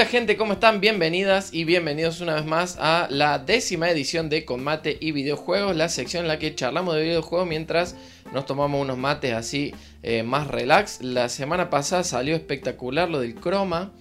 [0.00, 0.80] Hola gente, ¿cómo están?
[0.80, 5.90] Bienvenidas y bienvenidos una vez más a la décima edición de Combate y Videojuegos, la
[5.90, 7.96] sección en la que charlamos de videojuegos mientras
[8.32, 11.02] nos tomamos unos mates así eh, más relax.
[11.02, 13.92] La semana pasada salió espectacular lo del croma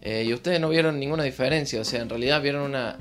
[0.00, 2.96] eh, y ustedes no vieron ninguna diferencia, o sea, en realidad vieron una,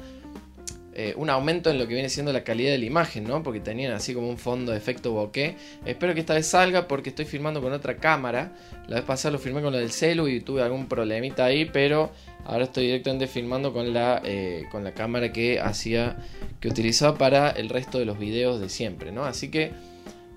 [1.00, 3.43] eh, un aumento en lo que viene siendo la calidad de la imagen, ¿no?
[3.43, 5.55] Porque tenían así como un fondo de efecto bokeh.
[5.86, 8.51] Espero que esta vez salga porque estoy filmando con otra cámara.
[8.88, 12.10] La vez pasada lo filmé con la del celu y tuve algún problemita ahí, pero
[12.46, 16.18] ahora estoy directamente filmando con la, eh, con la cámara que hacía,
[16.60, 19.24] que utilizaba para el resto de los videos de siempre, ¿no?
[19.25, 19.74] Así que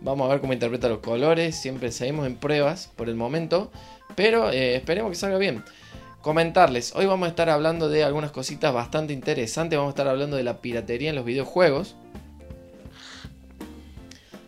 [0.03, 1.57] vamos a ver cómo interpreta los colores.
[1.57, 3.73] Siempre seguimos en pruebas por el momento,
[4.15, 5.65] pero eh, esperemos que salga bien
[6.23, 10.37] comentarles, hoy vamos a estar hablando de algunas cositas bastante interesantes, vamos a estar hablando
[10.37, 11.97] de la piratería en los videojuegos.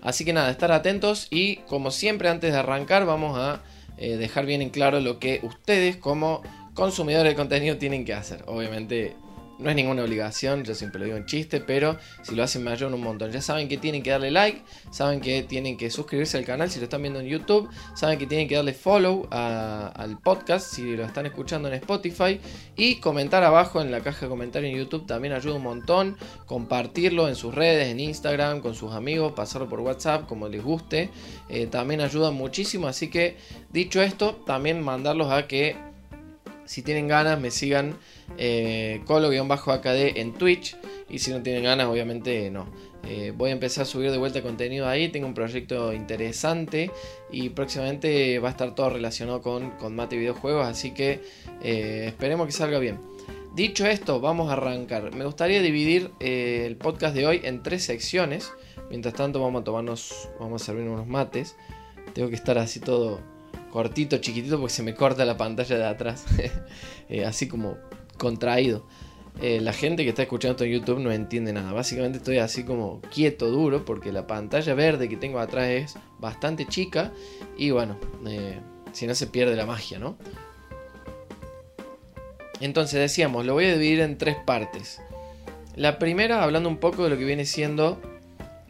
[0.03, 3.63] Así que nada, estar atentos y como siempre antes de arrancar vamos a
[3.99, 6.43] eh, dejar bien en claro lo que ustedes como
[6.75, 8.43] consumidores de contenido tienen que hacer.
[8.47, 9.15] Obviamente
[9.63, 12.71] no es ninguna obligación, yo siempre lo digo en chiste, pero si lo hacen me
[12.71, 13.31] ayudan un montón.
[13.31, 16.79] Ya saben que tienen que darle like, saben que tienen que suscribirse al canal si
[16.79, 21.05] lo están viendo en YouTube, saben que tienen que darle follow al podcast si lo
[21.05, 22.41] están escuchando en Spotify
[22.77, 26.17] y comentar abajo en la caja de comentarios en YouTube también ayuda un montón.
[26.47, 31.11] Compartirlo en sus redes, en Instagram, con sus amigos, pasarlo por WhatsApp como les guste,
[31.49, 32.87] eh, también ayuda muchísimo.
[32.89, 33.37] Así que
[33.71, 35.77] dicho esto, también mandarlos a que
[36.65, 37.97] si tienen ganas me sigan
[38.39, 40.77] eh, colo-akd en Twitch.
[41.09, 42.67] Y si no tienen ganas, obviamente no.
[43.05, 45.09] Eh, voy a empezar a subir de vuelta contenido ahí.
[45.09, 46.91] Tengo un proyecto interesante
[47.31, 50.67] y próximamente va a estar todo relacionado con, con mate y videojuegos.
[50.67, 51.21] Así que
[51.63, 53.01] eh, esperemos que salga bien.
[53.55, 55.15] Dicho esto, vamos a arrancar.
[55.15, 58.53] Me gustaría dividir eh, el podcast de hoy en tres secciones.
[58.89, 61.57] Mientras tanto, vamos a tomarnos, vamos a servir unos mates.
[62.15, 63.21] Tengo que estar así todo
[63.71, 66.25] cortito, chiquitito, porque se me corta la pantalla de atrás.
[67.27, 67.77] así como
[68.23, 68.85] contraído.
[69.41, 71.73] Eh, la gente que está escuchando esto en YouTube no entiende nada.
[71.73, 76.65] Básicamente estoy así como quieto, duro, porque la pantalla verde que tengo atrás es bastante
[76.67, 77.13] chica.
[77.59, 77.97] Y bueno,
[78.29, 78.61] eh,
[78.93, 80.17] si no se pierde la magia, ¿no?
[82.61, 85.01] Entonces decíamos, lo voy a dividir en tres partes.
[85.75, 88.01] La primera, hablando un poco de lo que viene siendo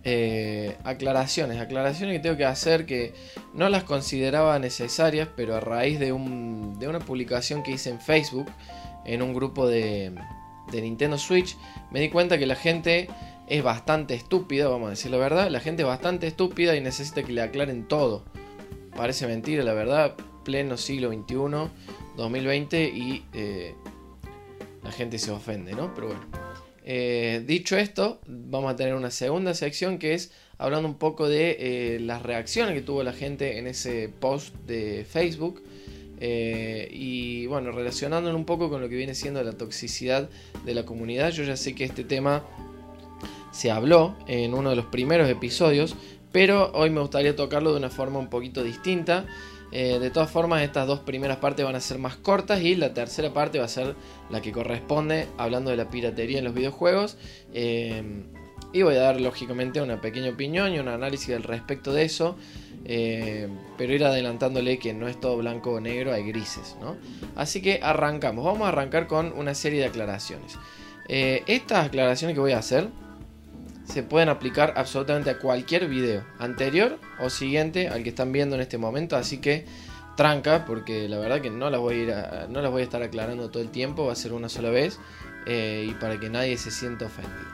[0.05, 1.61] eh, aclaraciones.
[1.61, 3.13] Aclaraciones que tengo que hacer que
[3.53, 8.01] no las consideraba necesarias, pero a raíz de, un, de una publicación que hice en
[8.01, 8.47] Facebook
[9.05, 10.13] en un grupo de,
[10.73, 11.57] Nintendo Switch,
[11.91, 13.09] me di cuenta que la gente
[13.47, 17.23] es bastante estúpida, vamos a decir la verdad, la gente es bastante estúpida y necesita
[17.23, 18.25] que le aclaren todo.
[18.97, 20.15] Parece mentira, la verdad,
[20.45, 21.71] pleno siglo XXI,
[22.17, 23.75] 2020 y eh,
[24.83, 25.95] la gente se ofende, ¿no?
[25.95, 26.23] Pero bueno.
[26.85, 31.57] Eh, dicho esto, vamos a tener una segunda sección que es hablando un poco de
[31.59, 35.63] eh, las reacciones que tuvo la gente en ese post de Facebook
[36.25, 40.31] eh, y bueno, relacionándolo un poco con lo que viene siendo la toxicidad
[40.65, 42.45] de la comunidad, yo ya sé que este tema
[43.51, 45.97] se habló en uno de los primeros episodios,
[46.31, 49.27] pero hoy me gustaría tocarlo de una forma un poquito distinta.
[49.73, 52.95] Eh, de todas formas, estas dos primeras partes van a ser más cortas y la
[52.95, 53.97] tercera parte va a ser
[54.31, 57.19] la que corresponde hablando de la piratería en los videojuegos.
[57.53, 58.01] Eh,
[58.73, 62.37] y voy a dar lógicamente una pequeña opinión y un análisis al respecto de eso.
[62.85, 63.49] Eh,
[63.79, 66.97] pero ir adelantándole que no es todo blanco o negro, hay grises, ¿no?
[67.37, 68.45] Así que arrancamos.
[68.45, 70.59] Vamos a arrancar con una serie de aclaraciones.
[71.09, 72.89] Eh, estas aclaraciones que voy a hacer
[73.85, 78.63] se pueden aplicar absolutamente a cualquier video, anterior o siguiente al que están viendo en
[78.63, 79.17] este momento.
[79.17, 79.65] Así que
[80.17, 82.15] tranca, porque la verdad que no las voy a, ir
[82.51, 84.99] no las voy a estar aclarando todo el tiempo, va a ser una sola vez
[85.47, 87.51] eh, y para que nadie se sienta ofendido.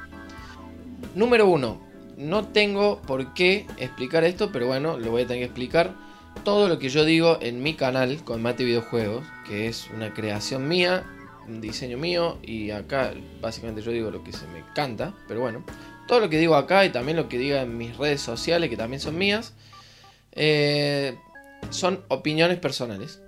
[1.14, 1.87] Número 1
[2.18, 5.94] no tengo por qué explicar esto, pero bueno, lo voy a tener que explicar.
[6.44, 10.66] Todo lo que yo digo en mi canal con Mate Videojuegos, que es una creación
[10.66, 11.04] mía,
[11.46, 15.64] un diseño mío, y acá básicamente yo digo lo que se me canta, pero bueno,
[16.08, 18.76] todo lo que digo acá y también lo que diga en mis redes sociales, que
[18.76, 19.54] también son mías,
[20.32, 21.16] eh,
[21.70, 23.20] son opiniones personales.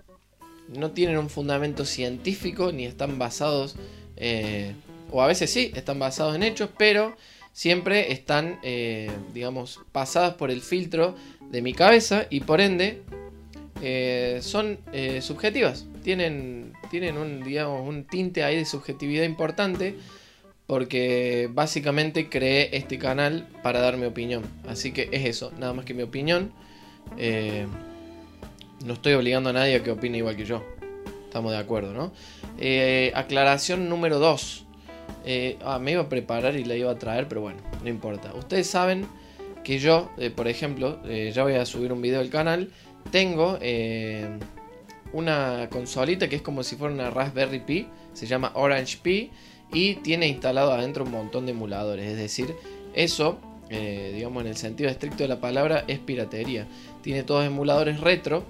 [0.66, 3.76] No tienen un fundamento científico ni están basados,
[4.16, 4.74] eh,
[5.12, 7.14] o a veces sí, están basados en hechos, pero
[7.52, 11.14] siempre están, eh, digamos, pasadas por el filtro
[11.50, 13.02] de mi cabeza y por ende
[13.82, 15.86] eh, son eh, subjetivas.
[16.02, 19.96] Tienen, tienen un, digamos, un tinte ahí de subjetividad importante
[20.66, 24.44] porque básicamente creé este canal para dar mi opinión.
[24.68, 26.52] Así que es eso, nada más que mi opinión.
[28.84, 30.64] no estoy obligando a nadie a que opine igual que yo.
[31.24, 32.12] Estamos de acuerdo, ¿no?
[33.14, 34.66] aclaración número 2.
[35.24, 38.32] Eh, ah, me iba a preparar y la iba a traer, pero bueno, no importa.
[38.34, 39.06] Ustedes saben
[39.64, 42.70] que yo, eh, por ejemplo, eh, ya voy a subir un video al canal.
[43.10, 43.58] Tengo
[45.12, 49.30] una consolita que es como si fuera una Raspberry Pi, se llama Orange Pi
[49.72, 52.06] y tiene instalado adentro un montón de emuladores.
[52.06, 52.54] Es decir,
[52.94, 53.38] eso,
[53.68, 56.66] digamos en el sentido estricto de la palabra, es piratería.
[57.02, 58.44] Tiene todos emuladores retro,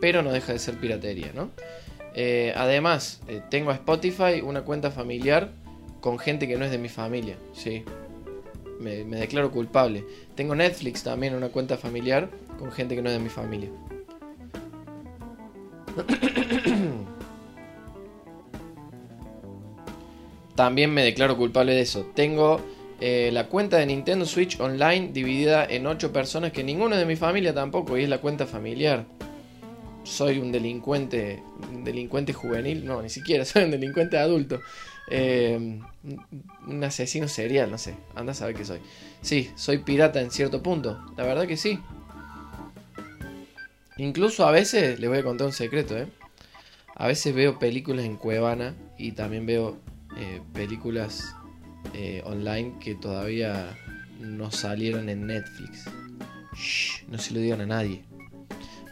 [0.00, 1.50] pero no deja de ser piratería, ¿no?
[2.54, 3.20] Además,
[3.50, 5.52] tengo a Spotify una cuenta familiar
[6.00, 7.84] con gente que no es de mi familia, sí.
[8.80, 10.04] Me, declaro culpable.
[10.34, 13.68] Tengo Netflix también una cuenta familiar con gente que no es de mi familia.
[20.54, 22.10] También me declaro culpable de eso.
[22.14, 22.60] Tengo
[23.00, 27.16] eh, la cuenta de Nintendo Switch Online dividida en 8 personas que ninguno de mi
[27.16, 29.06] familia tampoco, y es la cuenta familiar.
[30.04, 34.60] Soy un delincuente, un delincuente juvenil, no, ni siquiera, soy un delincuente adulto.
[35.10, 35.80] Eh,
[36.66, 38.78] un asesino serial, no sé, anda a saber qué soy.
[39.22, 41.80] Sí, soy pirata en cierto punto, la verdad que sí.
[43.96, 46.06] Incluso a veces, les voy a contar un secreto, ¿eh?
[46.94, 49.78] A veces veo películas en Cuevana y también veo
[50.16, 51.34] eh, películas
[51.94, 53.76] eh, online que todavía
[54.20, 55.86] no salieron en Netflix.
[57.08, 58.04] no se lo digan a nadie.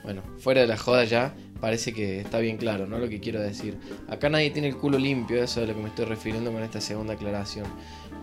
[0.03, 2.99] Bueno, fuera de la joda ya, parece que está bien claro, ¿no?
[2.99, 3.79] Lo que quiero decir.
[4.09, 6.63] Acá nadie tiene el culo limpio, eso es a lo que me estoy refiriendo con
[6.63, 7.67] esta segunda aclaración.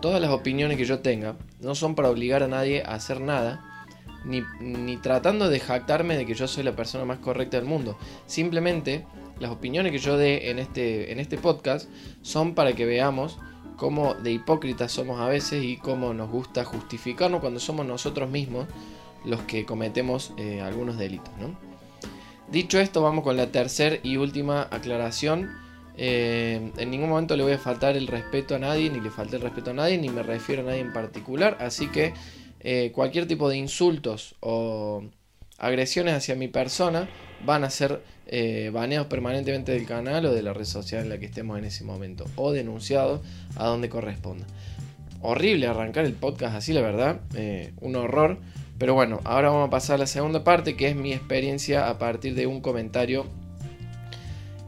[0.01, 3.87] Todas las opiniones que yo tenga no son para obligar a nadie a hacer nada,
[4.23, 7.97] ni, ni tratando de jactarme de que yo soy la persona más correcta del mundo.
[8.25, 9.05] Simplemente
[9.39, 11.89] las opiniones que yo dé en este, en este podcast
[12.21, 13.37] son para que veamos
[13.75, 18.67] cómo de hipócritas somos a veces y cómo nos gusta justificarnos cuando somos nosotros mismos
[19.25, 21.33] los que cometemos eh, algunos delitos.
[22.51, 25.49] Dicho esto, vamos con la tercera y última aclaración.
[25.97, 29.37] Eh, en ningún momento le voy a faltar el respeto a nadie, ni le falté
[29.37, 31.57] el respeto a nadie, ni me refiero a nadie en particular.
[31.59, 32.13] Así que
[32.59, 35.03] eh, cualquier tipo de insultos o
[35.57, 37.09] agresiones hacia mi persona
[37.43, 41.17] van a ser eh, baneados permanentemente del canal o de la red social en la
[41.17, 43.21] que estemos en ese momento o denunciados
[43.55, 44.45] a donde corresponda.
[45.21, 47.21] Horrible arrancar el podcast así, la verdad,
[47.81, 48.37] un horror.
[48.77, 51.97] Pero bueno, ahora vamos a pasar a la segunda parte que es mi experiencia a
[51.97, 53.25] partir de un comentario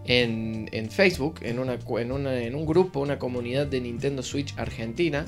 [0.06, 5.26] en, Facebook, en, en un grupo, una comunidad de Nintendo Switch Argentina,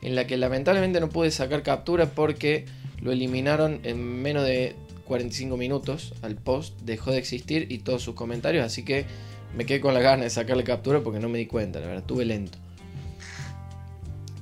[0.00, 2.64] en la que lamentablemente no pude sacar captura porque
[3.00, 4.74] lo eliminaron en menos de
[5.04, 9.04] 45 minutos al post, dejó de existir y todos sus comentarios, así que
[9.54, 12.02] me quedé con la gana de sacarle captura porque no me di cuenta, la verdad,
[12.02, 12.56] estuve lento.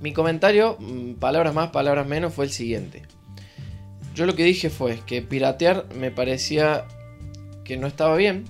[0.00, 3.02] Mi comentario, mm, palabras más, palabras menos, fue el siguiente.
[4.20, 6.84] Yo lo que dije fue que piratear me parecía
[7.64, 8.44] que no estaba bien,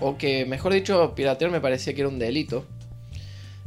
[0.00, 2.64] o que mejor dicho, piratear me parecía que era un delito.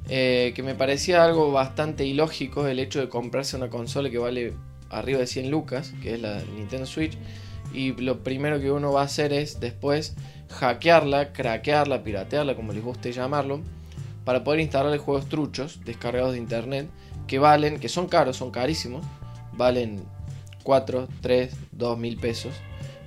[0.09, 4.53] Eh, que me parecía algo bastante ilógico el hecho de comprarse una consola que vale
[4.89, 7.17] arriba de 100 lucas, que es la Nintendo Switch,
[7.73, 10.17] y lo primero que uno va a hacer es después
[10.49, 13.61] hackearla, craquearla, piratearla, como les guste llamarlo,
[14.25, 16.89] para poder instalarle juegos truchos descargados de internet
[17.27, 19.05] que valen, que son caros, son carísimos,
[19.53, 20.03] valen
[20.63, 22.53] 4, 3, 2 mil pesos.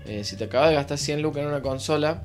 [0.06, 2.22] Eh, si te acabas de gastar 100 lucas en una consola,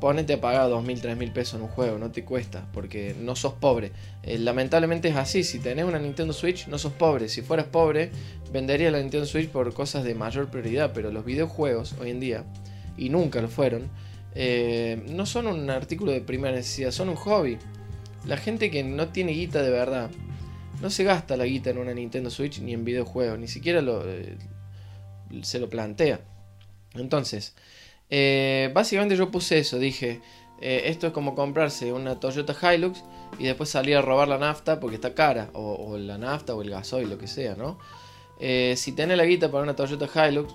[0.00, 3.54] ponete a pagar 2.000, 3.000 pesos en un juego, no te cuesta, porque no sos
[3.54, 3.90] pobre.
[4.22, 8.10] Eh, lamentablemente es así, si tenés una Nintendo Switch no sos pobre, si fueras pobre
[8.52, 12.44] vendería la Nintendo Switch por cosas de mayor prioridad, pero los videojuegos hoy en día,
[12.96, 13.88] y nunca lo fueron,
[14.34, 17.58] eh, no son un artículo de primera necesidad, son un hobby.
[18.26, 20.10] La gente que no tiene guita de verdad,
[20.80, 24.02] no se gasta la guita en una Nintendo Switch ni en videojuegos, ni siquiera lo,
[24.08, 24.36] eh,
[25.42, 26.20] se lo plantea.
[26.94, 27.54] Entonces,
[28.10, 30.20] eh, básicamente yo puse eso, dije,
[30.60, 33.02] eh, esto es como comprarse una Toyota Hilux
[33.38, 36.70] y después salir a robar la nafta porque está cara, o, la nafta o el
[36.70, 37.78] gasoil, lo que sea, ¿no?
[38.38, 40.54] Si tenés la guita para una Toyota Hilux,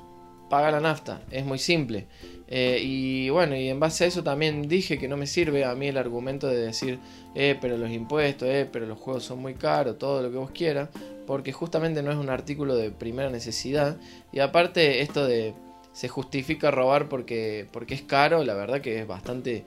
[0.50, 2.08] paga la nafta, es muy simple.
[2.50, 5.88] y bueno, y en base a eso también dije que no me sirve a mí
[5.88, 7.00] el argumento de decir,
[7.36, 10.52] eh, pero los impuestos, eh, pero los juegos son muy caros, todo lo que vos
[10.52, 10.90] quieras,
[11.28, 13.98] porque justamente no es un artículo de primera necesidad.
[14.32, 15.54] Y aparte esto de
[15.94, 19.64] se justifica robar porque, porque es caro, la verdad que es bastante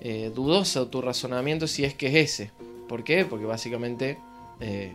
[0.00, 2.50] eh, dudoso tu razonamiento si es que es ese.
[2.88, 3.24] ¿Por qué?
[3.24, 4.18] Porque básicamente
[4.60, 4.94] eh,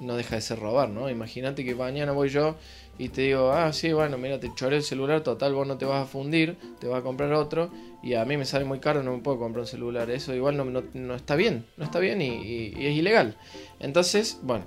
[0.00, 1.08] no deja de ser robar, ¿no?
[1.10, 2.56] Imagínate que mañana voy yo
[3.02, 5.86] y te digo, ah, sí, bueno, mira, te choré el celular, total, vos no te
[5.86, 7.70] vas a fundir, te vas a comprar otro
[8.02, 10.10] y a mí me sale muy caro, no me puedo comprar un celular.
[10.10, 13.36] Eso igual no, no, está bien, no está bien y es ilegal.
[13.78, 14.64] Entonces, bueno,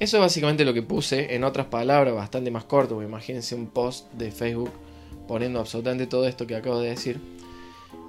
[0.00, 4.10] eso es básicamente lo que puse, en otras palabras, bastante más corto, imagínense un post
[4.14, 4.70] de Facebook
[5.28, 7.20] poniendo absolutamente todo esto que acabo de decir.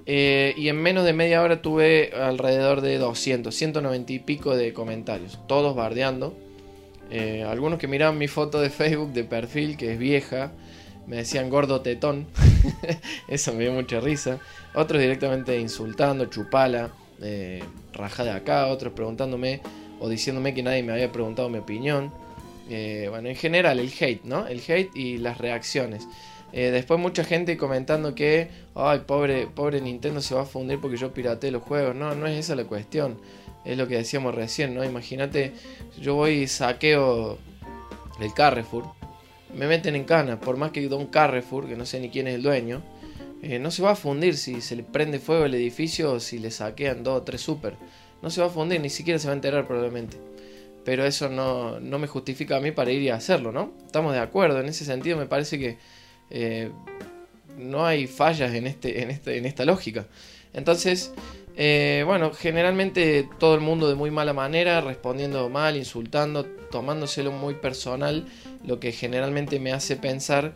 [0.06, 4.72] Eh, y en menos de media hora tuve alrededor de 200, 190 y pico de
[4.72, 6.34] comentarios, todos bardeando.
[7.12, 10.52] Eh, algunos que miraban mi foto de Facebook de perfil, que es vieja,
[11.08, 12.28] me decían gordo tetón.
[13.28, 14.40] Eso me dio mucha risa.
[14.74, 16.92] Otros directamente insultando, chupala,
[17.22, 17.64] eh,
[17.94, 18.68] raja de acá.
[18.68, 19.62] Otros preguntándome
[20.00, 22.12] o diciéndome que nadie me había preguntado mi opinión.
[22.70, 24.48] Eh, bueno, en general el hate, ¿no?
[24.48, 26.08] El hate y las reacciones.
[26.54, 30.98] Eh, después mucha gente comentando que, ay, pobre, pobre Nintendo se va a fundir porque
[30.98, 31.96] yo pirateé los juegos.
[31.96, 33.20] No, no es esa la cuestión.
[33.66, 34.84] Es lo que decíamos recién, ¿no?
[34.84, 35.54] Imagínate,
[36.00, 37.38] yo voy y saqueo
[38.20, 38.86] el Carrefour.
[39.56, 42.36] Me meten en cana, por más que un Carrefour, que no sé ni quién es
[42.36, 42.82] el dueño,
[43.42, 46.40] eh, no se va a fundir si se le prende fuego el edificio o si
[46.40, 47.76] le saquean dos o tres super.
[48.22, 50.18] No se va a fundir, ni siquiera se va a enterar probablemente.
[50.86, 53.74] Pero eso no, no me justifica a mí para ir y hacerlo, ¿no?
[53.86, 55.78] Estamos de acuerdo, en ese sentido me parece que
[56.30, 56.72] eh,
[57.58, 60.08] no hay fallas en, este, en, este, en esta lógica.
[60.54, 61.14] Entonces,
[61.56, 67.56] eh, bueno, generalmente todo el mundo de muy mala manera, respondiendo mal, insultando, tomándoselo muy
[67.56, 68.26] personal,
[68.66, 70.54] lo que generalmente me hace pensar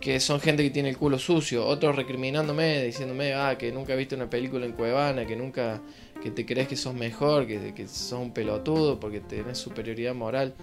[0.00, 4.16] que son gente que tiene el culo sucio, otros recriminándome, diciéndome, ah, que nunca viste
[4.16, 5.80] una película en Cuevana, que nunca,
[6.20, 10.54] que te crees que sos mejor, que, que sos un pelotudo porque tenés superioridad moral.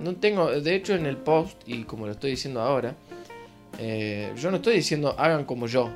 [0.00, 2.94] No tengo, de hecho en el post, y como lo estoy diciendo ahora,
[3.78, 5.90] eh, yo no estoy diciendo hagan como yo.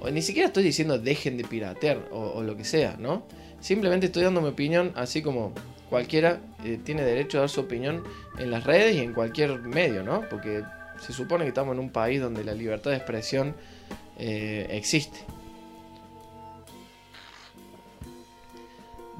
[0.00, 3.24] O ni siquiera estoy diciendo dejen de piratear o, lo que sea, ¿no?
[3.60, 5.52] Simplemente estoy dando mi opinión, así como
[5.90, 8.02] cualquiera eh, tiene derecho a dar su opinión
[8.38, 10.22] en las redes y en cualquier medio, ¿no?
[10.30, 10.62] Porque
[10.98, 13.54] se supone que estamos en un país donde la libertad de expresión
[14.18, 15.18] eh, existe.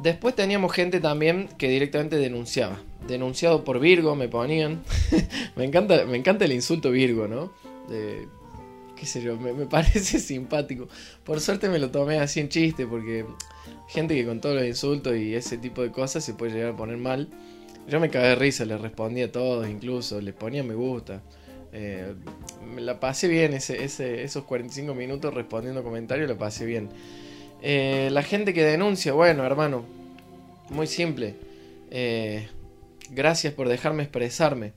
[0.02, 2.80] Después teníamos gente también que directamente denunciaba.
[3.06, 4.82] Denunciado por Virgo, me ponían.
[5.56, 7.52] me, encanta, me encanta el insulto Virgo, ¿no?
[9.00, 10.86] Qué sé yo, me, parece simpático.
[11.24, 13.24] Por suerte me lo tomé así en chiste, porque
[13.88, 16.76] gente que con todos los insultos y ese tipo de cosas se puede llegar a
[16.76, 17.28] poner mal.
[17.88, 21.22] Yo me cagué de risa, le respondí a todos, incluso, les ponía me gusta.
[21.72, 22.14] Eh,
[22.74, 26.90] me la pasé bien esos 45 minutos respondiendo comentarios, la pasé bien.
[27.62, 29.86] Eh, la gente que denuncia, bueno, hermano,
[30.68, 31.36] muy simple.
[31.90, 32.48] Eh,
[33.10, 34.74] gracias por dejarme expresarme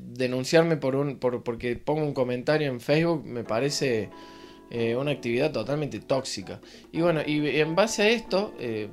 [0.00, 4.10] denunciarme por un por, porque pongo un comentario en Facebook me parece
[4.70, 6.60] eh, una actividad totalmente tóxica.
[6.92, 8.88] Y bueno, y en base a esto, eh,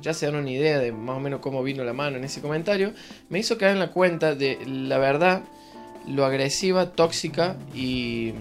[0.00, 2.40] ya se dan una idea de más o menos cómo vino la mano en ese
[2.40, 2.92] comentario,
[3.28, 5.42] me hizo caer en la cuenta de la verdad,
[6.08, 8.32] lo agresiva, tóxica y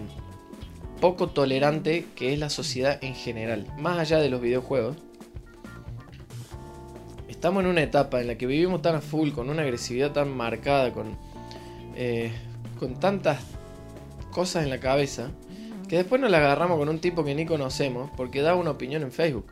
[1.01, 4.95] poco tolerante que es la sociedad en general, más allá de los videojuegos.
[7.27, 10.29] Estamos en una etapa en la que vivimos tan a full, con una agresividad tan
[10.29, 11.17] marcada, con
[11.95, 12.31] eh,
[12.79, 13.39] con tantas
[14.31, 15.29] cosas en la cabeza
[15.87, 19.03] que después nos la agarramos con un tipo que ni conocemos porque da una opinión
[19.03, 19.45] en Facebook.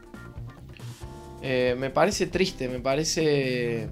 [1.42, 3.90] Eh, me parece triste, me parece.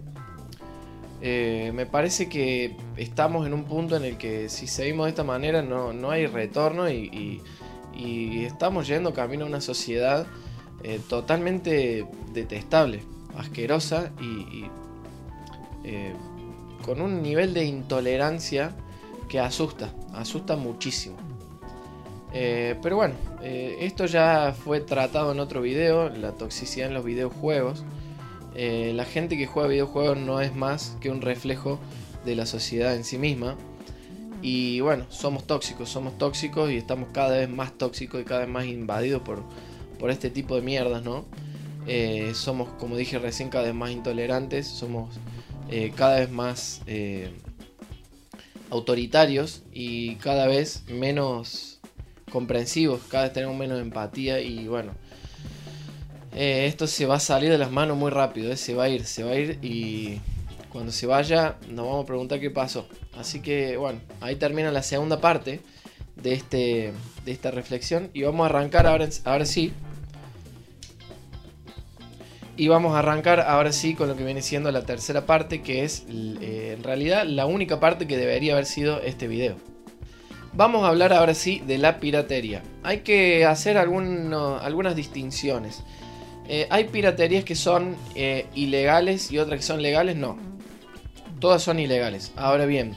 [1.22, 5.24] Eh, me parece que estamos en un punto en el que si seguimos de esta
[5.24, 7.42] manera no, hay retorno y,
[8.46, 10.28] estamos yendo camino a una sociedad
[11.10, 13.02] totalmente detestable,
[13.36, 14.70] asquerosa y,
[16.88, 18.72] con un nivel de intolerancia
[19.28, 21.18] que asusta, asusta muchísimo.
[22.34, 27.04] Eh, pero bueno, eh, esto ya fue tratado en otro video, la toxicidad en los
[27.04, 27.84] videojuegos.
[28.56, 31.78] Eh, la gente que juega videojuegos no es más que un reflejo
[32.26, 33.58] de la sociedad en sí misma.
[34.42, 38.50] Y bueno, somos tóxicos, somos tóxicos y estamos cada vez más tóxicos y cada vez
[38.50, 39.44] más invadidos por,
[40.00, 41.26] por este tipo de mierdas, ¿no?
[42.34, 45.18] somos, como dije recién, cada vez más intolerantes, somos
[45.70, 47.32] eh, cada vez más eh,
[48.70, 51.80] autoritarios y cada vez menos
[52.32, 54.94] comprensivos, cada vez tenemos menos empatía y bueno,
[56.34, 59.06] eh, esto se va a salir de las manos muy rápido, se va a ir,
[59.06, 60.20] se va a ir y
[60.70, 62.88] cuando se vaya nos vamos a preguntar qué pasó.
[63.18, 65.62] Así que bueno, ahí termina la segunda parte
[66.16, 66.94] de, este,
[67.26, 69.74] de esta reflexión y vamos a arrancar ahora, ahora sí
[72.58, 75.84] y vamos a arrancar ahora sí con lo que viene siendo la tercera parte, que
[75.84, 79.56] es eh, en realidad la única parte que debería haber sido este video.
[80.54, 82.64] Vamos a hablar ahora sí de la piratería.
[82.82, 85.84] Hay que hacer algunas distinciones.
[86.50, 90.40] Eh, hay piraterías que son eh, ilegales y otras que son legales, no.
[91.40, 92.32] Todas son ilegales.
[92.36, 92.96] Ahora bien,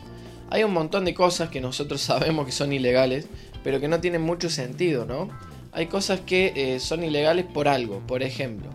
[0.49, 3.27] hay un montón de cosas que nosotros sabemos que son ilegales,
[3.63, 5.29] pero que no tienen mucho sentido, ¿no?
[5.73, 8.01] Hay cosas que son ilegales por algo.
[8.07, 8.71] Por ejemplo,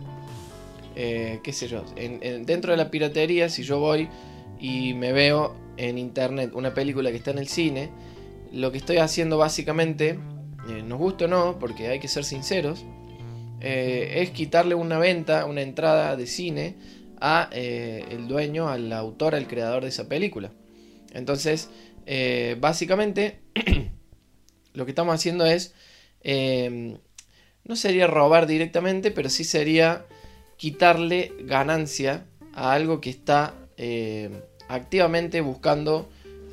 [0.98, 1.84] eh, qué sé yo,
[2.46, 4.08] dentro de la piratería, si yo voy
[4.58, 7.90] y me veo en internet una película que está en el cine,
[8.50, 10.18] lo que estoy haciendo básicamente,
[10.70, 12.86] eh, nos gusta o no, porque hay que ser sinceros,
[13.60, 16.76] eh, es quitarle una venta, una entrada de cine
[17.20, 20.50] a el dueño, al autor, al creador de esa película.
[21.12, 21.68] Entonces,
[22.58, 23.40] básicamente,
[24.72, 25.74] lo que estamos haciendo es,
[27.64, 30.06] no sería robar directamente, pero sí sería
[30.56, 34.32] quitarle ganancia a algo que está em,
[34.68, 36.08] activamente buscando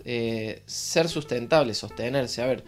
[0.05, 2.41] eh, ser sustentable, sostenerse.
[2.41, 2.63] A ver,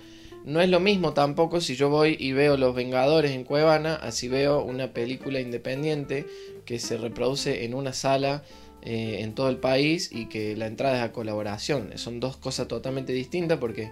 [0.45, 4.27] no es lo mismo tampoco si yo voy y veo Los Vengadores en Cuevana, así
[4.27, 6.27] veo una película independiente
[6.65, 8.43] que se reproduce en una sala
[8.83, 11.97] eh, en todo el país y que la entrada es a colaboración.
[11.97, 13.91] Son dos cosas totalmente distintas porque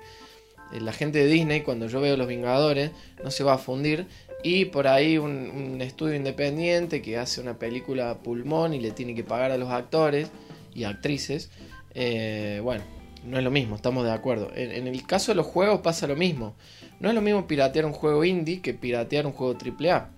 [0.71, 2.91] eh, la gente de Disney, cuando yo veo Los Vengadores,
[3.23, 4.05] no se va a fundir.
[4.43, 9.23] Y por ahí un, estudio independiente que hace una película pulmón y le tiene que
[9.23, 10.29] pagar a los actores
[10.75, 11.49] y actrices.
[11.95, 12.83] Eh, bueno,
[13.25, 14.51] no es lo mismo, estamos de acuerdo.
[14.53, 16.55] En, el caso de los juegos pasa lo mismo.
[16.99, 20.09] No es lo mismo piratear un juego indie que piratear un juego AAA.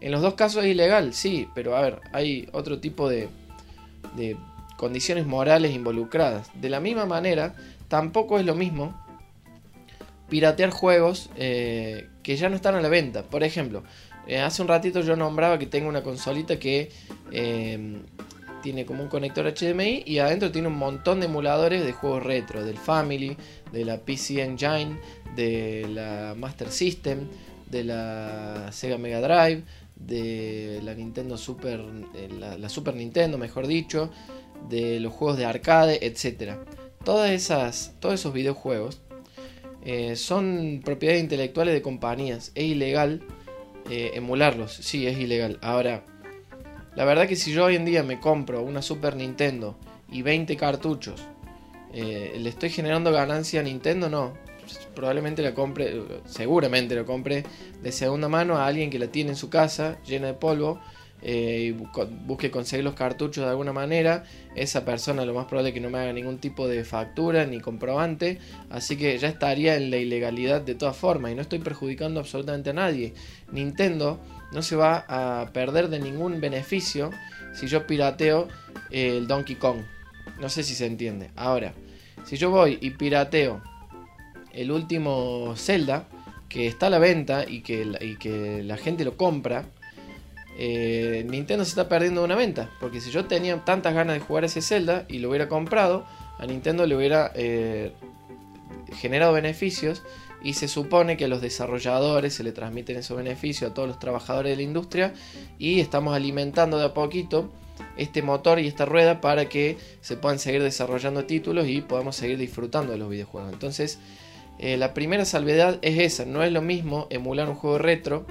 [0.00, 3.28] En los dos casos es ilegal, sí, pero a ver, hay otro tipo de,
[4.16, 4.36] de
[4.76, 6.50] condiciones morales involucradas.
[6.60, 7.54] De la misma manera,
[7.86, 9.00] tampoco es lo mismo
[10.28, 13.22] piratear juegos eh, que ya no están a la venta.
[13.24, 13.82] Por ejemplo,
[14.26, 16.90] eh, hace un ratito yo nombraba que tengo una consolita que
[17.30, 18.00] eh,
[18.62, 22.64] tiene como un conector HDMI y adentro tiene un montón de emuladores de juegos retro,
[22.64, 23.36] del Family,
[23.72, 24.98] de la PC Engine,
[25.34, 27.26] de la Master System,
[27.70, 29.64] de la Sega Mega Drive,
[29.96, 31.80] de la Nintendo Super,
[32.14, 34.10] eh, la, Super Nintendo, mejor dicho,
[34.68, 36.54] de los juegos de arcade, etc.
[37.04, 39.00] Todas esas, todos esos videojuegos
[39.84, 42.52] eh, son propiedades intelectuales de compañías.
[42.54, 43.22] Es ilegal
[43.90, 45.58] eh, emularlos, sí, es ilegal.
[45.62, 46.04] Ahora,
[46.94, 49.76] la verdad que si yo hoy en día me compro una Super Nintendo
[50.10, 51.22] y 20 cartuchos,
[51.92, 54.08] ¿le estoy generando ganancia a Nintendo?
[54.08, 54.32] No
[54.94, 57.44] probablemente la compre, seguramente lo compre
[57.82, 60.80] de segunda mano a alguien que la tiene en su casa llena de polvo
[61.22, 61.70] eh, y
[62.26, 64.24] busque conseguir los cartuchos de alguna manera.
[64.56, 67.60] Esa persona lo más probable es que no me haga ningún tipo de factura ni
[67.60, 68.38] comprobante,
[68.70, 72.70] así que ya estaría en la ilegalidad de todas formas y no estoy perjudicando absolutamente
[72.70, 73.14] a nadie.
[73.52, 74.20] Nintendo
[74.52, 77.10] no se va a perder de ningún beneficio
[77.54, 78.48] si yo pirateo
[78.90, 79.78] el Donkey Kong.
[80.40, 81.30] No sé si se entiende.
[81.36, 81.72] Ahora,
[82.24, 83.62] si yo voy y pirateo
[84.52, 86.08] el último Zelda,
[86.48, 89.64] que está a la venta y que, que la gente lo compra,
[90.58, 92.70] eh, Nintendo se está perdiendo una venta.
[92.80, 96.04] Porque si yo tenía tantas ganas de jugar ese Zelda y lo hubiera comprado,
[96.38, 97.92] a Nintendo le hubiera eh,
[98.94, 100.02] generado beneficios.
[100.42, 103.98] Y se supone que a los desarrolladores se le transmiten esos beneficios a todos los
[103.98, 105.14] trabajadores de la industria.
[105.58, 107.50] Y estamos alimentando de a poquito
[107.96, 112.38] este motor y esta rueda para que se puedan seguir desarrollando títulos y podamos seguir
[112.38, 113.52] disfrutando de los videojuegos.
[113.52, 113.98] Entonces,
[114.58, 118.26] eh, la primera salvedad es esa, no es lo mismo emular un juego retro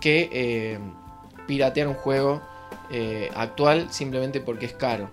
[0.00, 0.78] que
[1.46, 2.42] piratear un juego
[2.90, 5.10] eh, actual simplemente porque es caro.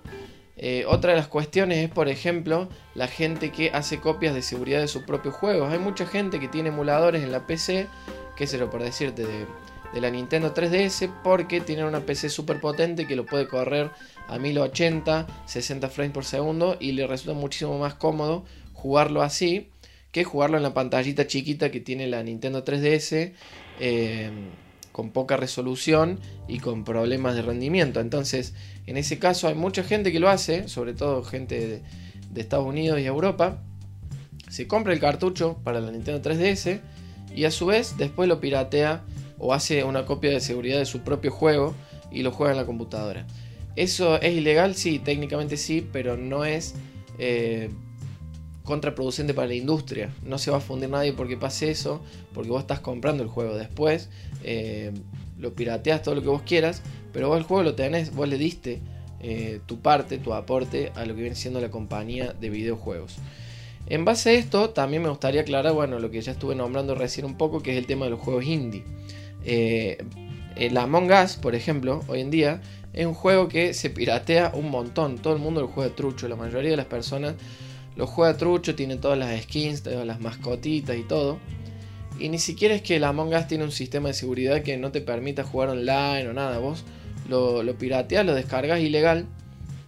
[0.88, 4.88] otra de las cuestiones es, por ejemplo, la gente que hace copias de seguridad de
[4.88, 5.72] sus propios juegos.
[5.72, 7.86] Hay mucha gente que tiene emuladores en la PC,
[8.36, 9.46] que se lo por decirte, de,
[10.00, 13.90] la Nintendo 3DS, porque tienen una PC súper potente que lo puede correr
[14.28, 19.70] a 1080, 60 frames por segundo y le resulta muchísimo más cómodo jugarlo así
[20.12, 23.32] que jugarlo en la pantallita chiquita que tiene la Nintendo 3DS
[23.80, 24.30] eh,
[24.98, 28.00] con poca resolución y con problemas de rendimiento.
[28.00, 31.82] Entonces, en ese caso hay mucha gente que lo hace, sobre todo gente
[32.32, 33.62] de, Estados Unidos y Europa.
[34.50, 36.80] Se compra el cartucho para la Nintendo 3DS
[37.32, 39.04] y a su vez después lo piratea
[39.38, 41.76] o hace una copia de seguridad de su propio juego
[42.10, 43.24] y lo juega en la computadora.
[43.76, 44.74] ¿Eso es ilegal?
[44.74, 46.74] Sí, técnicamente sí, pero no es
[47.20, 47.70] eh,
[48.68, 50.10] contraproducente para la industria.
[50.22, 52.02] No se va a fundir nadie porque pase eso,
[52.34, 54.10] porque vos estás comprando el juego después,
[54.44, 54.92] eh,
[55.38, 58.36] lo pirateas todo lo que vos quieras, pero vos el juego lo tenés, vos le
[58.36, 58.80] diste
[59.20, 63.16] eh, tu parte, tu aporte a lo que viene siendo la compañía de videojuegos.
[63.86, 67.24] En base a esto, también me gustaría aclarar, bueno, lo que ya estuve nombrando recién
[67.24, 68.84] un poco, que es el tema de los juegos indie.
[69.46, 69.96] Eh,
[70.56, 72.60] el Among Us, por ejemplo, hoy en día,
[72.92, 75.16] es un juego que se piratea un montón.
[75.16, 76.28] Todo el mundo lo juega trucho.
[76.28, 77.34] La mayoría de las personas
[77.98, 81.40] lo juega trucho, tiene todas las skins, todas las mascotitas y todo.
[82.20, 84.92] Y ni siquiera es que el Among Us tiene un sistema de seguridad que no
[84.92, 86.58] te permita jugar online o nada.
[86.58, 86.84] Vos
[87.28, 89.26] lo, lo pirateas, lo descargas ilegal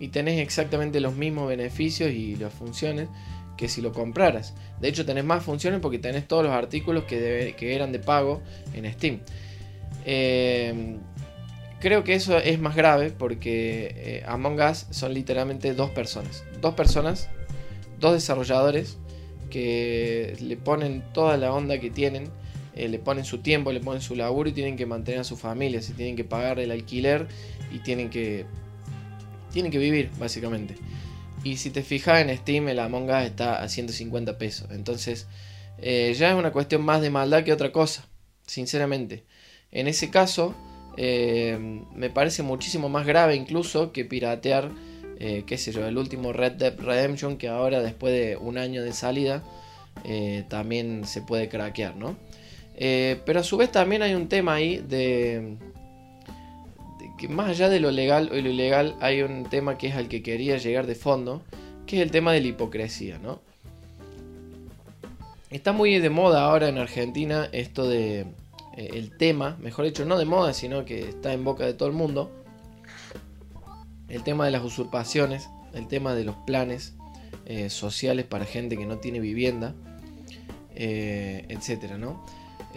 [0.00, 3.08] y tenés exactamente los mismos beneficios y las funciones
[3.56, 4.54] que si lo compraras.
[4.80, 8.42] De hecho, tenés más funciones porque tenés todos los artículos que, eran de pago
[8.74, 9.20] en Steam.
[10.04, 10.96] Eh,
[11.78, 16.42] creo que eso es más grave porque eh, Among Us son literalmente dos personas.
[16.60, 17.28] Dos personas
[18.00, 18.98] dos desarrolladores
[19.50, 22.30] que le ponen toda la onda que tienen,
[22.74, 25.36] eh, le ponen su tiempo, le ponen su laburo y tienen que mantener a su
[25.36, 27.26] familia, si tienen que pagar el alquiler
[27.72, 28.46] y tienen que
[29.52, 30.76] tienen que vivir básicamente.
[31.42, 35.26] Y si te fijas en Steam el Among Us está a 150 pesos, entonces
[35.78, 38.06] eh, ya es una cuestión más de maldad que otra cosa,
[38.46, 39.24] sinceramente.
[39.72, 40.54] En ese caso,
[40.96, 41.58] eh,
[41.94, 44.70] me parece muchísimo más grave incluso que piratear,
[45.20, 48.82] eh, qué sé yo, el último Red Dead Redemption que ahora después de un año
[48.82, 49.42] de salida
[50.48, 52.16] también se puede craquear, ¿no?
[52.78, 55.56] pero a su vez también hay un tema ahí de,
[56.98, 59.94] de, que más allá de lo legal o lo ilegal hay un tema que es
[59.94, 61.42] al que quería llegar de fondo,
[61.86, 63.40] que es el tema de la hipocresía, ¿no?
[65.50, 68.20] Está muy de moda ahora en Argentina esto de
[68.76, 71.88] eh, el tema, mejor dicho, no de moda, sino que está en boca de todo
[71.88, 72.30] el mundo.
[74.10, 76.94] El tema de las usurpaciones, el tema de los planes
[77.46, 79.74] eh, sociales para gente que no tiene vivienda,
[80.74, 82.24] eh, etcétera, ¿no?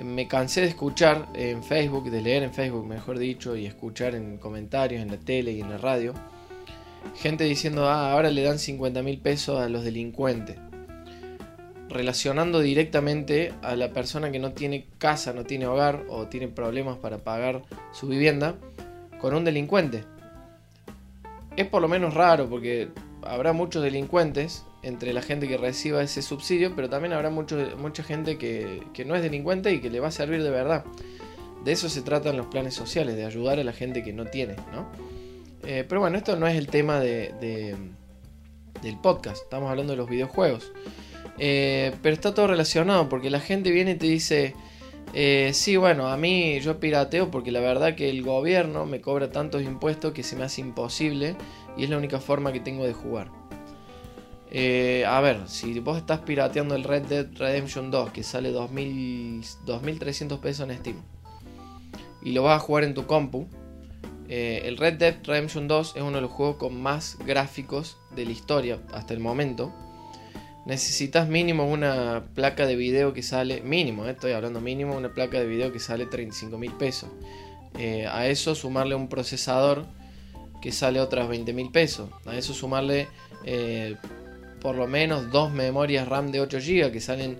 [0.03, 4.37] Me cansé de escuchar en Facebook, de leer en Facebook, mejor dicho, y escuchar en
[4.37, 6.13] comentarios, en la tele y en la radio,
[7.15, 10.57] gente diciendo, ah, ahora le dan 50 mil pesos a los delincuentes
[11.93, 16.97] relacionando directamente a la persona que no tiene casa, no tiene hogar o tiene problemas
[16.97, 18.55] para pagar su vivienda
[19.19, 20.03] con un delincuente.
[21.55, 22.89] Es por lo menos raro porque
[23.21, 28.03] habrá muchos delincuentes entre la gente que reciba ese subsidio, pero también habrá mucho, mucha
[28.03, 30.83] gente que, no es delincuente y que le va a servir de verdad.
[31.63, 34.55] De eso se tratan los planes sociales, de ayudar a la gente que no tiene,
[34.73, 34.89] ¿no?
[35.65, 37.77] Eh, pero bueno, esto no es el tema de,
[38.81, 40.73] del podcast, estamos hablando de los videojuegos.
[41.39, 44.53] Eh, pero está todo relacionado porque la gente viene y te dice,
[45.13, 49.31] eh, sí, bueno, a mí yo pirateo porque la verdad que el gobierno me cobra
[49.31, 51.35] tantos impuestos que se me hace imposible
[51.77, 53.29] y es la única forma que tengo de jugar.
[54.49, 60.39] Eh, a ver, si vos estás pirateando el Red Dead Redemption 2 que sale 2.300
[60.39, 60.97] pesos en Steam
[62.21, 63.47] y lo vas a jugar en tu compu,
[64.29, 68.31] el Red Dead Redemption 2 es uno de los juegos con más gráficos de la
[68.31, 69.71] historia hasta el momento
[70.65, 75.39] necesitas mínimo una placa de video que sale, mínimo, eh, estoy hablando mínimo, una placa
[75.39, 77.09] de video que sale 35 mil pesos.
[77.77, 79.85] Eh, a eso sumarle un procesador
[80.61, 82.09] que sale otras 20 mil pesos.
[82.25, 83.07] A eso sumarle
[83.45, 83.97] eh,
[84.61, 87.37] por lo menos dos memorias RAM de 8 GB que salen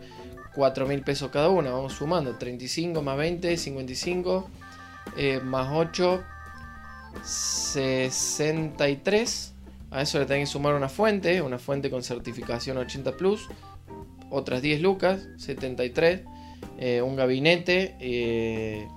[0.56, 1.72] 4 mil pesos cada una.
[1.72, 4.50] Vamos sumando 35 más 20, 55
[5.44, 6.24] más 8,
[7.24, 9.53] 63
[9.94, 13.48] a eso le tenés que sumar una fuente, una fuente con certificación 80 Plus,
[14.32, 16.22] otras 10 lucas, 73,
[16.80, 18.88] eh, un gabinete eh,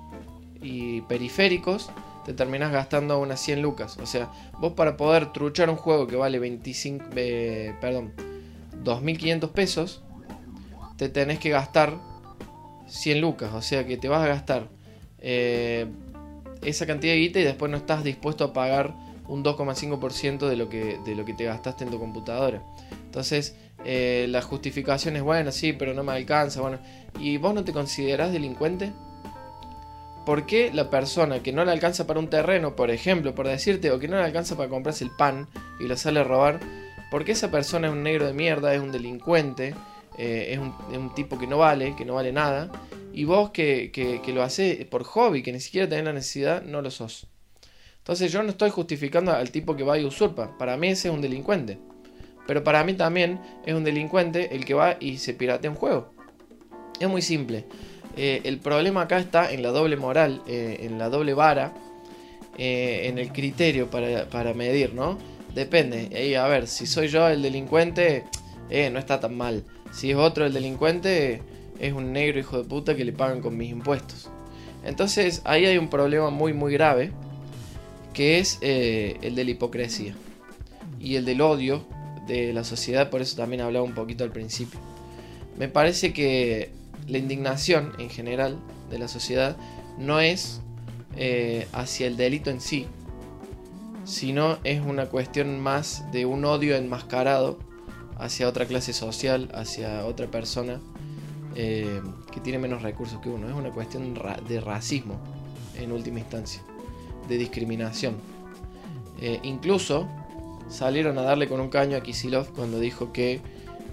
[0.62, 1.90] y periféricos,
[2.24, 3.98] te terminás gastando unas 100 lucas.
[3.98, 8.14] O sea, vos para poder truchar un juego que vale 25, eh, perdón,
[8.82, 10.02] 2.500 pesos,
[10.96, 11.98] te tenés que gastar
[12.88, 13.52] 100 lucas.
[13.52, 14.68] O sea que te vas a gastar
[15.22, 18.94] esa cantidad de guita y después no estás dispuesto a pagar
[19.28, 22.62] un 2,5% de, lo que, de lo que te gastaste en tu computadora.
[23.04, 26.60] Entonces, eh, la justificación es buena, sí, pero no me alcanza.
[26.60, 26.78] Bueno,
[27.18, 28.92] ¿y vos no te considerás delincuente?
[30.24, 33.92] ¿Por qué la persona que no le alcanza para un terreno, por ejemplo, por decirte,
[33.92, 35.46] o que no le alcanza para comprarse el pan
[35.78, 36.58] y lo sale a robar,
[37.12, 39.74] ¿por qué esa persona es un negro de mierda, es un delincuente,
[40.18, 42.72] eh, es, un, tipo que no vale, que no vale nada,
[43.12, 46.62] y vos que, que, que lo haces por hobby, que ni siquiera tenés la necesidad,
[46.64, 47.28] no lo sos?
[48.06, 50.56] Entonces yo no estoy justificando al tipo que va y usurpa.
[50.58, 51.76] Para mí ese es un delincuente.
[52.46, 56.12] Pero para mí también es un delincuente el que va y se piratea un juego.
[57.00, 57.64] Es muy simple.
[58.16, 61.74] Eh, el problema acá está en la doble moral, eh, en la doble vara,
[62.56, 65.18] eh, en el criterio para, medir, ¿no?
[65.52, 66.36] Depende.
[66.38, 68.22] a ver, si soy yo el delincuente,
[68.70, 69.64] no está tan mal.
[69.90, 71.42] Si es otro el delincuente,
[71.80, 74.30] es un negro hijo de puta que le pagan con mis impuestos.
[74.84, 77.10] Entonces ahí hay un problema muy muy grave
[78.16, 80.14] que es eh, el de la hipocresía
[80.98, 81.84] y el del odio
[82.26, 84.80] de la sociedad, por eso también hablaba un poquito al principio.
[85.58, 86.70] Me parece que
[87.06, 89.58] la indignación en general de la sociedad
[89.98, 90.62] no es
[91.16, 92.86] eh, hacia el delito en sí,
[94.06, 97.58] sino es una cuestión más de un odio enmascarado
[98.18, 100.80] hacia otra clase social, hacia otra persona
[101.54, 102.00] eh,
[102.32, 103.46] que tiene menos recursos que uno.
[103.46, 105.20] Es una cuestión de racismo
[105.78, 106.62] en última instancia
[107.28, 108.16] de discriminación.
[109.20, 110.08] Eh, incluso
[110.68, 113.40] salieron a darle con un caño a Kisilov cuando dijo que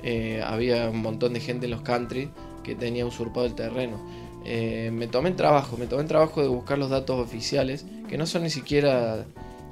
[0.03, 2.29] eh, había un montón de gente en los country
[2.63, 3.97] que tenía usurpado el terreno.
[4.45, 8.17] Eh, me tomé el trabajo, me tomé el trabajo de buscar los datos oficiales, que
[8.17, 9.25] no son ni siquiera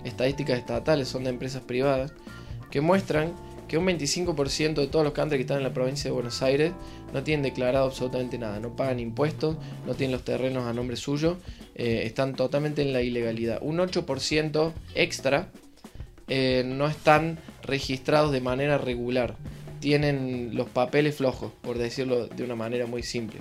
[0.05, 2.13] estadísticas estatales, son de empresas privadas,
[2.69, 3.33] que muestran
[3.67, 6.73] que un 25% de todos los country que están en la provincia de Buenos Aires
[7.13, 11.37] no tienen declarado absolutamente nada, no pagan impuestos, no tienen los terrenos a nombre suyo,
[11.75, 13.59] eh, están totalmente en la ilegalidad.
[13.61, 15.49] Un 8% extra
[16.27, 19.35] eh, no están registrados de manera regular.
[19.79, 23.39] tienen los papeles flojos, por decirlo de una manera muy simple.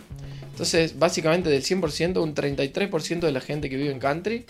[0.51, 4.47] Entonces, básicamente del 100%, un 33% de la gente que vive en country,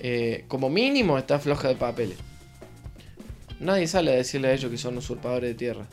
[0.00, 2.16] eh, como mínimo, está floja de papeles.
[3.60, 5.86] Nadie sale a decirle a ellos que son usurpadores de tierra.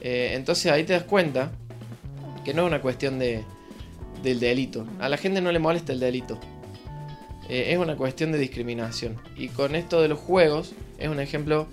[0.00, 1.52] Entonces ahí te das cuenta
[2.44, 3.44] que no es una cuestión de,
[4.22, 4.86] del delito.
[5.00, 6.38] A la gente no le molesta el delito.
[7.48, 9.16] Eh, es una cuestión de discriminación.
[9.36, 11.66] Y con esto de los juegos, es un ejemplo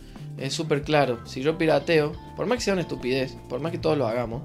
[0.50, 1.20] súper claro.
[1.26, 4.42] Si yo pirateo, por más que sea una estupidez, por más que todos lo hagamos,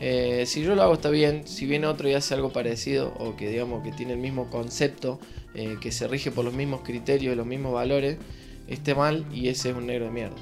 [0.00, 3.36] eh, si yo lo hago está bien, si viene otro y hace algo parecido o
[3.36, 5.20] que digamos que tiene el mismo concepto,
[5.54, 8.18] eh, que se rige por los mismos criterios, los mismos valores,
[8.66, 10.36] esté mal y ese es un negro de mierda.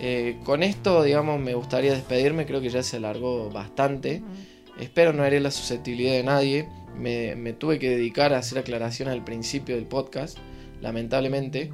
[0.00, 4.22] Eh, con esto, digamos, me gustaría despedirme, creo que ya se alargó bastante.
[4.78, 6.68] Espero no herir la susceptibilidad de nadie.
[6.96, 10.38] Me, tuve que dedicar a hacer aclaraciones al principio del podcast,
[10.80, 11.70] lamentablemente.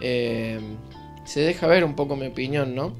[0.00, 2.94] se deja ver un poco mi opinión, ¿no?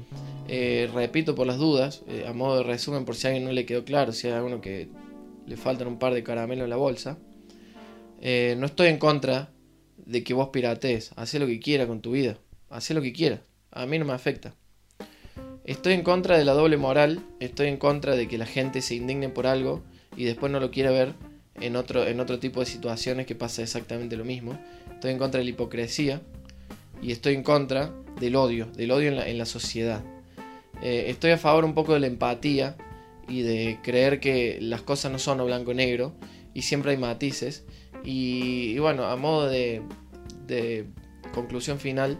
[0.47, 3.51] Eh, repito por las dudas, eh, a modo de resumen por si a alguien no
[3.51, 4.89] le quedó claro, si hay alguno que
[5.47, 7.17] le faltan un par de caramelos en la bolsa.
[8.21, 9.51] Eh, no estoy en contra
[9.97, 12.37] de que vos piratees, haz lo que quiera con tu vida,
[12.69, 14.55] haz lo que quiera, a mí no me afecta.
[15.65, 18.95] Estoy en contra de la doble moral, estoy en contra de que la gente se
[18.95, 19.83] indigne por algo
[20.15, 21.13] y después no lo quiera ver
[21.55, 24.59] en otro, en otro tipo de situaciones que pasa exactamente lo mismo.
[24.91, 26.21] Estoy en contra de la hipocresía
[27.01, 30.03] y estoy en contra del odio, del odio en la sociedad.
[30.81, 32.75] Eh, estoy a favor un poco de la empatía
[33.27, 36.13] y de creer que las cosas no son o blanco o negro
[36.53, 37.65] y siempre hay matices.
[38.03, 39.81] Y, bueno, a modo de,
[41.33, 42.19] conclusión final,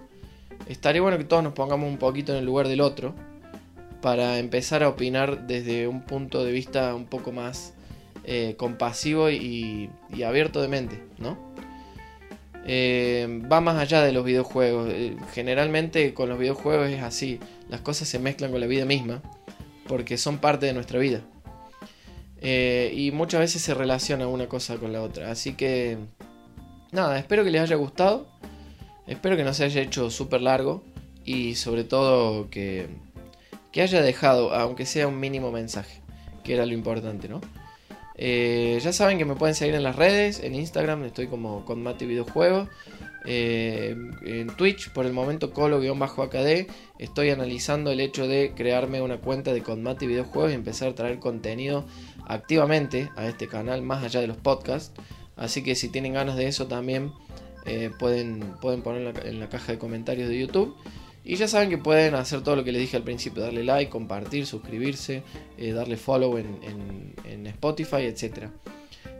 [0.67, 3.15] estaría bueno que todos nos pongamos un poquito en el lugar del otro
[4.01, 7.73] para empezar a opinar desde un punto de vista un poco más
[8.23, 9.89] eh, compasivo y,
[10.25, 11.38] abierto de mente, ¿no?
[12.67, 14.91] Eh, va más allá de los videojuegos.
[15.34, 19.21] generalmente con los videojuegos es así las cosas se mezclan con la vida misma,
[19.88, 21.21] porque son parte de nuestra vida.
[22.41, 25.31] Eh, y muchas veces se relaciona una cosa con la otra.
[25.31, 25.97] Así que,
[26.91, 28.27] nada, espero que les haya gustado.
[29.08, 30.84] Espero que no se haya hecho súper largo.
[31.23, 32.88] Y sobre todo que,
[33.75, 35.99] que haya dejado, aunque sea un mínimo mensaje,
[36.45, 37.41] que era lo importante, ¿no?
[38.15, 41.83] Eh, ya saben que me pueden seguir en las redes, en Instagram estoy como con
[41.83, 42.69] Mati Videojuegos.
[43.25, 43.93] Eh,
[44.25, 46.67] en Twitch, por el momento colo-akd,
[46.99, 51.19] estoy analizando el hecho de crearme una cuenta de Conmati Videojuegos y empezar a traer
[51.19, 51.83] contenido
[52.27, 54.93] activamente a este canal, más allá de los podcasts.
[55.35, 57.11] Así que si tienen ganas de eso también
[57.65, 58.83] eh, pueden, pueden
[59.25, 60.77] en la caja de comentarios de YouTube.
[61.25, 63.89] Y ya saben que pueden hacer todo lo que les dije al principio, darle like,
[63.89, 65.23] compartir, suscribirse,
[65.57, 68.51] eh, darle follow en, en Spotify, etcétera.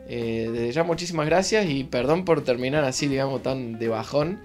[0.08, 4.38] Eh, desde ya muchísimas gracias y perdón por terminar así, digamos, tan de bajón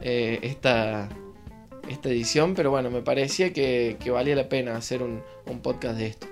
[0.00, 1.10] eh, esta,
[1.88, 6.06] esta edición, pero bueno, me parecía que, valía la pena hacer un, un podcast de
[6.06, 6.26] esto.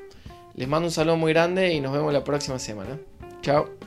[0.55, 2.99] Les mando un saludo muy grande y nos vemos la próxima semana.
[3.43, 3.80] Chao.